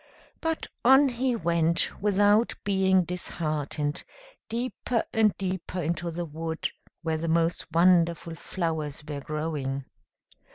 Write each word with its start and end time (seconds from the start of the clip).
But 0.39 0.65
on 0.83 1.09
he 1.09 1.35
went, 1.35 1.91
without 2.01 2.55
being 2.63 3.03
disheartened, 3.03 4.03
deeper 4.49 5.03
and 5.13 5.37
deeper 5.37 5.79
into 5.79 6.09
the 6.09 6.25
wood, 6.25 6.71
where 7.03 7.17
the 7.17 7.27
most 7.27 7.67
wonderful 7.71 8.33
flowers 8.33 9.03
were 9.07 9.19
growing. 9.21 9.85